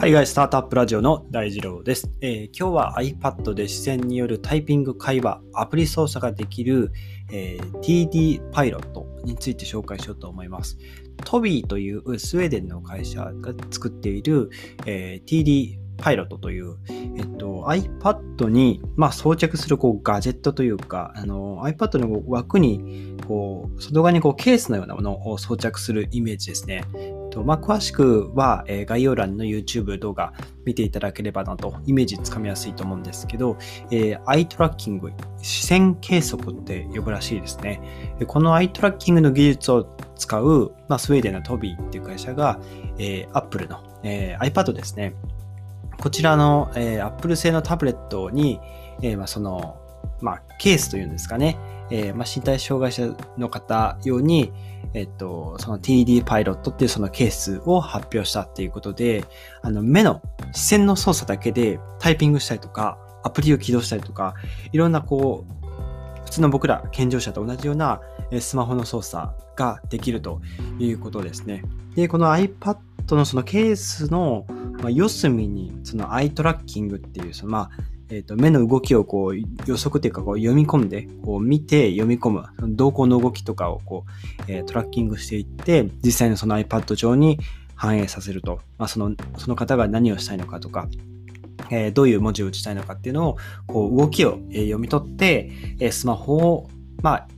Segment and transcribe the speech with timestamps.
[0.00, 6.90] 海外スタートアップラジオの大二郎です、えー、今日は iPad で視線によるタイピング会話、アプリ操作ができる、
[7.30, 10.78] えー、TD パイロットについて紹介しようと思います。
[11.26, 14.48] トビーというスウェーデンの会社が作っている、
[14.86, 26.84] えー、TD パイロットという、えっと、iPad に、まあ、装着するこうガジェットというか、あの iPad の枠にこう外側にこうケースのようなものを装着するイメージですね。
[27.30, 30.32] とまあ、詳しくは、えー、概要欄の YouTube 動画
[30.64, 33.56] 見ていただければなと、イメージつかみやすいと思うんですけど、
[33.90, 37.80] えー、アイトラッキング、視線計測って呼ぶらしいですね。
[38.26, 42.60] このアイトラッキングの技術を使う、まあ、スウェーデンのトビーっていう会社が、
[42.98, 45.14] えー、Apple の、えー、iPad ですね。
[46.00, 48.58] こちらの、えー、Apple 製のタブレットに、
[49.02, 49.76] えーまあ、その、
[50.20, 51.58] まあ、ケースというんですかね。
[51.90, 54.52] えーまあ、身体障害者の方用に、
[54.94, 59.24] えっと、その TD パイロットっていうそのケースを発表したっていうことで、
[59.62, 64.34] あの、目の視線の操作だけでタイピングしたりとか、アプリを起動したりとか、
[64.72, 68.00] いろんなこう、普通の僕ら健常者と同じような
[68.38, 70.40] スマホの操作ができると
[70.78, 71.64] いうことですね。
[71.96, 72.78] で、この iPad
[73.10, 74.46] のそのケースの
[74.88, 77.70] 四隅にそのアイトラッキングっていう、そのまあ、
[78.12, 82.44] えーと、目の動きをこう予測というかこう読み込んでこう見て読み込む
[82.74, 84.04] 動向の動きとかをこ
[84.48, 87.38] う、えー、トラッキングしていって実際のその iPad 上に
[87.76, 90.88] 反映させると、まあ、そのその方が何をしたいのかとか、
[91.70, 93.36] えー、どういう文字を打ちたいのかっていうのを
[93.68, 96.68] こう動きを、え読み取って、え、スマホを、
[97.02, 97.28] まあ、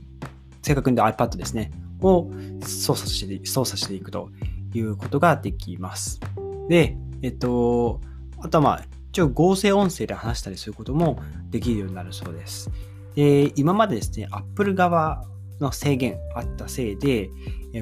[0.63, 1.71] 正確に言うと iPad ですね
[2.01, 2.29] を
[2.61, 4.29] 操作して操作していくと
[4.73, 6.19] いうことができます。
[6.67, 8.01] で、えっと、
[8.39, 11.19] あとはまあ一応合成音声で話したりすることも
[11.51, 12.71] できるようになるそうです。
[13.13, 15.23] で今までですね、Apple 側
[15.59, 17.29] の制限あったせいで、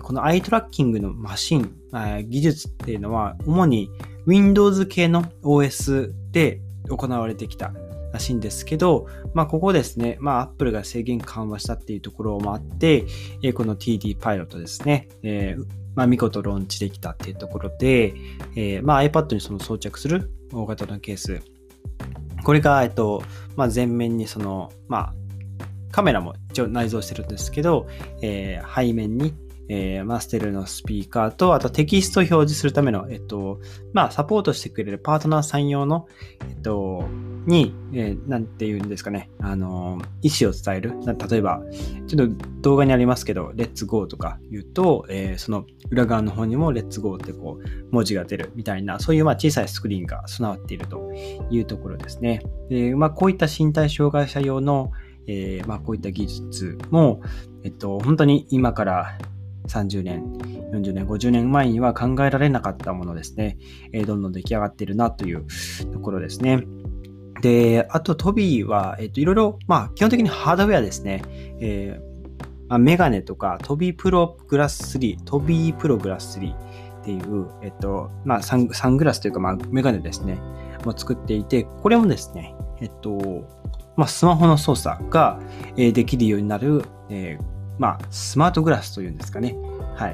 [0.02, 1.74] このアイトラッキングのマシン、
[2.28, 3.90] 技術っていうのは主に
[4.26, 7.72] Windows 系の OS で行われてきた
[8.12, 13.06] らしいんですけど、まあ、ここですね、まあ、Apple が制限緩和したっていうところもあって、
[13.54, 18.14] この TD パイロットですね、えー、まあ、見事ローンチできたっていうところで、
[18.58, 21.42] えー、まあ、iPad にその装着する大型のケース。
[22.44, 23.24] これが、えっと、
[23.56, 25.14] まあ、前面にその、まあ、
[25.92, 27.88] カメラも一応内蔵してるんですけど、
[28.22, 29.34] えー、背面に
[29.74, 33.62] えー、マステルのスピーカーと、あとテキストを表示するための、えっと、
[33.94, 36.10] まあ、サポートしてくれるパートナーさん用の、
[36.50, 37.06] えっと、
[37.46, 40.94] に、えー、なんて言うんですかね、あの、意思を伝える。
[41.30, 41.62] 例えば、
[42.08, 51.12] ちょっと動画にありますけど、レッツゴーとか言うと、えー、その裏側の方にもレッツゴーってこう、文字が出るみたいな、そういうまあ小さいスクリーンが備わっていると
[51.50, 52.42] いうところですね。
[52.70, 54.92] で、まあ、こういった身体障害者用の、
[55.28, 57.22] えー、まあ、こういった技術も、
[57.64, 59.18] えっと、本当に今から
[59.68, 60.24] 30年、
[60.74, 63.58] 40年、50年前には考えられなかったものですね。
[63.94, 65.46] えー、どんどん出来上がっているなという
[65.92, 66.64] ところですね。
[67.42, 71.24] で、あとトビーは、えっ、と、いろいろ、まあ、基本的にハードウェアですね。
[71.60, 80.40] えー、まあ、メガネとか、トビープログラス3、トビープログラス3っていう、えっ、と、まあサン、サングラスというか、まあ、メガネですね。
[80.86, 83.48] も作っていて、これもですね、えっと、
[83.96, 85.40] まあ、スマホの操作が、
[85.78, 87.44] え、できるようになる、えー、
[87.78, 89.56] まあ、スマートグラスというんですかね。
[89.96, 90.10] は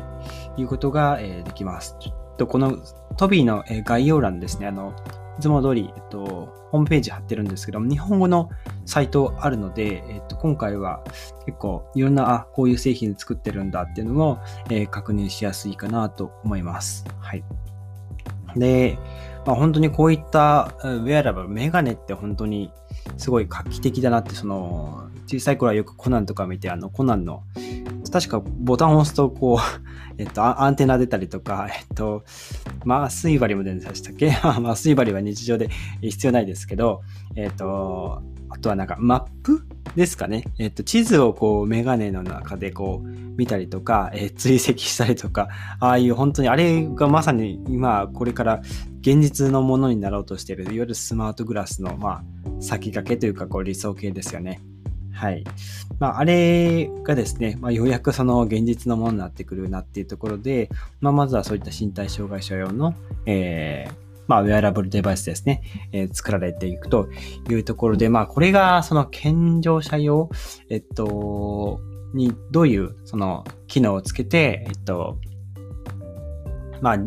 [0.57, 0.61] い。
[0.61, 1.95] いうことが、え、できます。
[1.99, 2.77] ちょっとこの
[3.17, 4.67] トビーの、え、概要欄ですね。
[4.67, 4.93] あの、
[5.37, 8.49] いつも通り、えっと、ホームページ貼ってるんですけども、日本語の
[8.85, 11.03] サイトあるので、えっと、今回は
[11.45, 14.39] 結構いろんな、あ、こういう製品作ってるんだっていうのを、
[14.69, 17.05] えー、確認しやすいかなと思います。
[17.19, 17.43] はい。
[18.55, 18.97] で、
[19.45, 22.71] まあ、本当にこういったウェアラブル、メガネって本当に
[23.17, 27.43] すごい画期的だなって、その、小さい頃はよくコナンとか見て、あの、コナンの、
[28.19, 29.57] 確かボタンを押すと、こう、
[30.17, 32.23] えっと、アンテナ出たりとか、えっと、
[32.87, 34.31] 麻酔針も出ましたっけ？
[34.41, 35.69] 麻酔針は日常で
[36.01, 37.01] 必要ないですけど、
[37.35, 39.61] えっと、あとはなんかマップ
[39.95, 40.45] ですかね？
[40.57, 43.07] えっと、地図をこうメガネの中でこう
[43.37, 45.49] 見たりとか、えー、追跡したりとか、
[45.79, 48.61] ああいう本当にあれがまさに今これから
[49.01, 52.23] 現実のものになろうとしている、いわゆるスマートグラスのまあ
[52.59, 54.61] 先駆けというかこう理想形ですよね。
[55.17, 55.43] はい。
[55.99, 60.69] まあ、あれがですね、まあ、ようやくその現実のものになってくるなっていうところで、
[61.01, 62.93] まあ、まずはそういった身体障害者用の、
[63.25, 63.93] えー、
[64.27, 67.09] まあ、ウェアラブルデバイスですね、えー、作られていくと
[67.49, 70.29] いうところで、まあ、これがその健常者用、
[70.69, 71.79] えっと、
[72.13, 75.17] にどういうその機能をつけて、えっと、
[76.79, 76.97] まあ、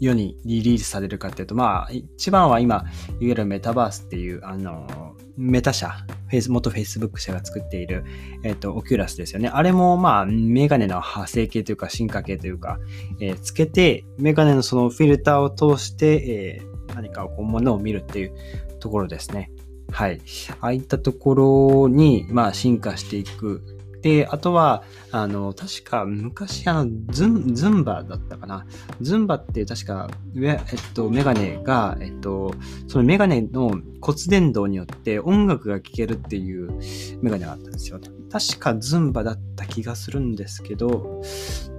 [0.00, 2.84] 世にリリースされるかっていうと、まあ、一番は今、いわ
[3.20, 5.88] ゆるメタバースっていう、あの、メタ社、
[6.28, 8.04] フェイス元 Facebook 社が作っている、
[8.44, 9.48] えっ、と、 Oculus ですよね。
[9.48, 12.78] あれも、まあ、メガネの派生系というか、進化系というか、
[13.20, 18.32] えー、つけて、メガネのそのフィルターを通して、えー、何かこう、ものを見るっていう
[18.78, 19.50] ところですね。
[19.90, 20.20] はい。
[20.60, 24.82] ああいったところに、まあ、進化していくで、あとは、
[25.12, 28.66] あの、確か昔、あの、ズン、ズンバだったかな。
[29.00, 30.56] ズンバって確か、えっ
[30.94, 32.54] と、メガネが、えっと、
[32.88, 36.72] そのメガネの骨伝導によって音楽が聴けるっていう
[37.20, 38.00] メガネがあったんですよ。
[38.30, 41.20] 確かズンバだった気がするんですけど、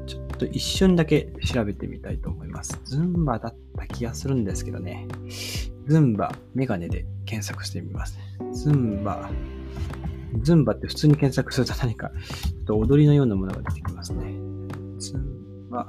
[0.06, 2.80] ちょっと一瞬だけ調べてみたいと思います。
[2.84, 5.08] ズンバだった気がするんですけどね。
[5.88, 8.20] ズンバメガネで検索してみます。
[8.54, 9.30] ズンバ
[10.42, 14.34] ズンバって普通に検索すると何か、ちょっと踊りのようなものが出てきますね。
[14.98, 15.88] ズンバ、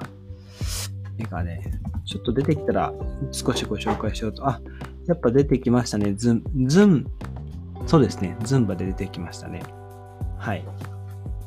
[1.16, 1.62] メガネ。
[2.04, 2.92] ちょっと出てきたら
[3.30, 4.48] 少しご紹介しようと。
[4.48, 4.60] あ、
[5.06, 6.14] やっぱ出てきましたね。
[6.14, 7.06] ズン、ズン、
[7.86, 8.36] そうですね。
[8.42, 9.62] ズンバで出てきましたね。
[10.38, 10.64] はい。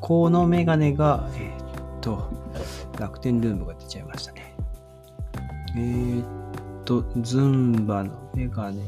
[0.01, 2.29] このメガネが、えー、っと、
[2.99, 4.55] 楽天ルームが出ちゃいましたね。
[5.75, 6.25] えー、っ
[6.85, 8.81] と、ズンバのメガネ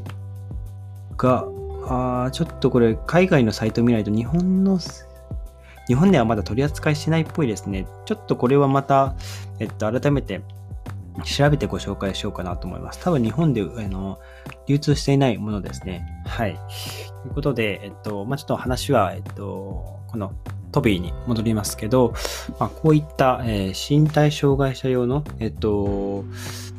[1.17, 1.45] が、
[1.89, 4.79] あちょっとこれ、海外のサイト見ないと日本の、
[5.87, 7.87] 日本ではまだ取り扱いしないっぽいですね。
[8.05, 9.15] ちょっとこれはまた、
[9.59, 10.41] えっと、改めて
[11.23, 12.99] 調べてご紹介しようかなと思います。
[13.03, 14.19] 多分日本であの
[14.67, 16.05] 流通していないものですね。
[16.25, 16.59] はい。
[17.23, 20.33] ということで、えっと、まあ、ちょっと話は、えっと、この
[20.71, 22.13] トビーに戻りますけど、
[22.59, 26.23] まあ、こういった、えー、身体障害者用の、えっと、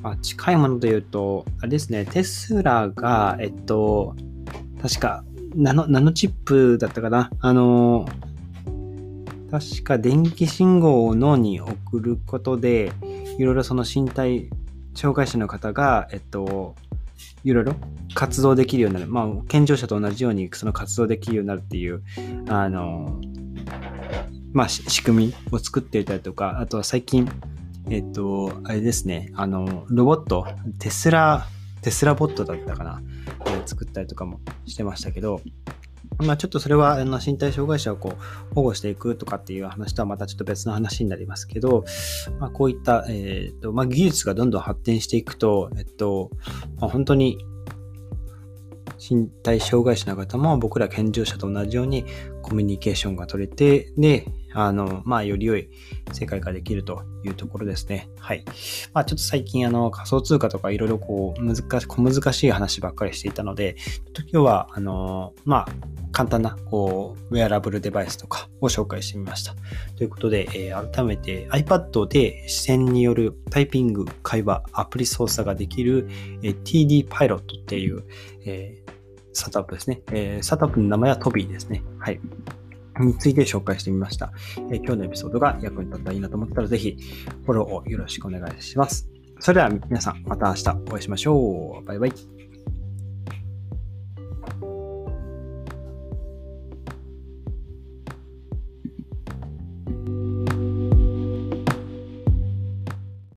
[0.03, 4.15] まあ、近いもので言うと、あれですね、テスラが、えっと、
[4.81, 7.31] 確か、ナノ、ナノチップだったかな。
[7.41, 8.07] あの、
[9.51, 12.93] 確か電気信号を脳に送ることで、
[13.39, 14.51] いろいろその身体
[14.95, 16.75] 障害者の方が、えっと、
[17.45, 17.75] いろいろ
[18.15, 19.11] 活動できるようになる。
[19.11, 22.03] まあ、健常者と同じようにその活動できるようになるっていう、
[22.49, 23.21] あの、
[24.53, 27.29] まあ、仕組みを作っていたりとか、あとは最近、
[27.91, 30.47] えっと、あれですね、あの、ロボット、
[30.79, 31.47] テスラ、
[31.83, 33.03] テスラボットだったかな。
[33.67, 35.41] 作ったりとかもしてましたけど、
[36.19, 41.85] まあちょっとそれはあの身体障害者をこう保護していくとかっていう話とはまたちょっと別の話になりますけど、
[42.41, 46.31] まあこういった、えっ、ー、と、まあ技術がどんどん発展していくと、えっと、
[46.81, 47.39] まあ、本当に
[48.99, 52.05] 身体障害者の方も僕ら健常者と同じように
[52.43, 54.27] コミュニケーションが取れて、で、
[54.67, 55.71] あの、まあ、より良い
[56.13, 58.09] 世界ができるというところですね。
[58.19, 58.45] はい。
[58.93, 65.69] まあ、ちょっと最近、あの、仮想通貨とかいろいろこう、難し、小難しい話ばっかりしていたので、ちょっと今日は、あの、まあ、
[66.13, 69.55] 簡単な、こう、ウェアラブルデバイスとかを紹介してみました。
[69.97, 76.09] ということで、えー、改めて iPad で視線によるタイピング、会話、アプリ操作ができる、
[76.43, 78.05] えー、TD パイロットっていう、
[78.45, 78.91] えー、
[79.33, 80.03] スタートアップですね。
[80.11, 81.83] えー、スタートアップの名前はトビーですね。
[81.99, 82.21] はい。
[83.05, 84.33] について紹介してみました。
[84.71, 86.97] え、今日のエピソードが役に立ったらいいなと思ったら、ぜひ
[87.45, 89.09] フォローをよろしくお願いします。
[89.41, 91.85] それでは皆さん、また明日お会いしましょう。
[91.85, 92.38] バイバイ。